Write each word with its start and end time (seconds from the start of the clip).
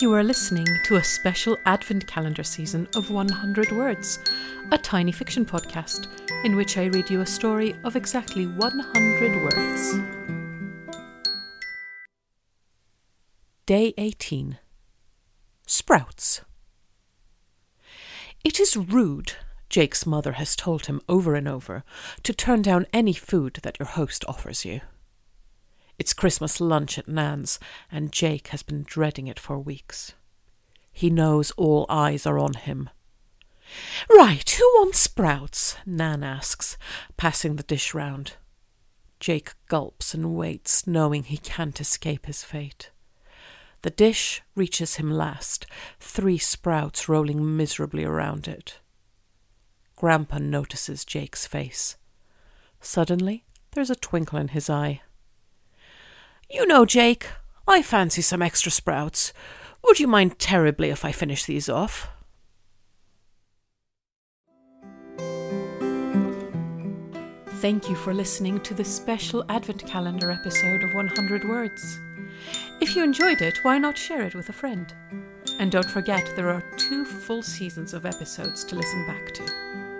You 0.00 0.12
are 0.14 0.24
listening 0.24 0.66
to 0.86 0.96
a 0.96 1.04
special 1.04 1.56
Advent 1.66 2.08
calendar 2.08 2.42
season 2.42 2.88
of 2.96 3.12
100 3.12 3.70
Words, 3.70 4.18
a 4.72 4.76
tiny 4.76 5.12
fiction 5.12 5.46
podcast 5.46 6.08
in 6.44 6.56
which 6.56 6.76
I 6.76 6.86
read 6.86 7.08
you 7.08 7.20
a 7.20 7.26
story 7.26 7.76
of 7.84 7.94
exactly 7.94 8.44
100 8.44 9.42
words. 9.44 9.94
Day 13.66 13.94
18 13.96 14.58
Sprouts. 15.64 16.40
It 18.42 18.58
is 18.58 18.76
rude, 18.76 19.34
Jake's 19.68 20.04
mother 20.04 20.32
has 20.32 20.56
told 20.56 20.86
him 20.86 21.00
over 21.08 21.36
and 21.36 21.46
over, 21.46 21.84
to 22.24 22.34
turn 22.34 22.62
down 22.62 22.86
any 22.92 23.12
food 23.12 23.60
that 23.62 23.78
your 23.78 23.86
host 23.86 24.24
offers 24.26 24.64
you. 24.64 24.80
It's 25.98 26.12
Christmas 26.12 26.60
lunch 26.60 26.98
at 26.98 27.08
Nan's, 27.08 27.60
and 27.90 28.12
Jake 28.12 28.48
has 28.48 28.62
been 28.62 28.82
dreading 28.82 29.26
it 29.26 29.38
for 29.38 29.58
weeks. 29.58 30.12
He 30.90 31.10
knows 31.10 31.52
all 31.52 31.86
eyes 31.88 32.26
are 32.26 32.38
on 32.38 32.54
him. 32.54 32.90
Right, 34.10 34.48
who 34.48 34.64
wants 34.76 35.00
sprouts? 35.00 35.76
Nan 35.86 36.22
asks, 36.22 36.76
passing 37.16 37.56
the 37.56 37.62
dish 37.62 37.94
round. 37.94 38.34
Jake 39.20 39.52
gulps 39.68 40.14
and 40.14 40.34
waits, 40.34 40.86
knowing 40.86 41.22
he 41.24 41.38
can't 41.38 41.80
escape 41.80 42.26
his 42.26 42.44
fate. 42.44 42.90
The 43.82 43.90
dish 43.90 44.42
reaches 44.54 44.96
him 44.96 45.10
last, 45.10 45.66
three 46.00 46.38
sprouts 46.38 47.08
rolling 47.08 47.56
miserably 47.56 48.04
around 48.04 48.48
it. 48.48 48.80
Grandpa 49.96 50.38
notices 50.38 51.04
Jake's 51.04 51.46
face. 51.46 51.96
Suddenly, 52.80 53.44
there's 53.72 53.90
a 53.90 53.96
twinkle 53.96 54.38
in 54.38 54.48
his 54.48 54.68
eye. 54.68 55.02
You 56.50 56.66
know, 56.66 56.84
Jake, 56.84 57.28
I 57.66 57.82
fancy 57.82 58.22
some 58.22 58.42
extra 58.42 58.70
sprouts. 58.70 59.32
Would 59.84 59.98
you 59.98 60.06
mind 60.06 60.38
terribly 60.38 60.90
if 60.90 61.04
I 61.04 61.12
finish 61.12 61.44
these 61.44 61.68
off? 61.68 62.08
Thank 67.60 67.88
you 67.88 67.96
for 67.96 68.12
listening 68.12 68.60
to 68.60 68.74
this 68.74 68.94
special 68.94 69.42
Advent 69.48 69.86
Calendar 69.86 70.30
episode 70.30 70.82
of 70.82 70.92
100 70.92 71.48
Words. 71.48 71.98
If 72.80 72.94
you 72.94 73.02
enjoyed 73.02 73.40
it, 73.40 73.64
why 73.64 73.78
not 73.78 73.96
share 73.96 74.22
it 74.22 74.34
with 74.34 74.50
a 74.50 74.52
friend? 74.52 74.92
And 75.58 75.72
don't 75.72 75.88
forget, 75.88 76.30
there 76.36 76.50
are 76.50 76.64
two 76.76 77.06
full 77.06 77.42
seasons 77.42 77.94
of 77.94 78.04
episodes 78.04 78.64
to 78.64 78.76
listen 78.76 79.06
back 79.06 79.32
to. 79.32 79.93